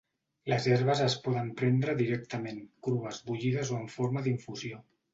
[0.53, 4.87] Les herbes es poden prendre directament, crues, bullides o en forma d'infusió.